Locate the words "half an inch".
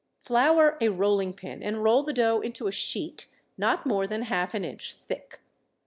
4.23-4.95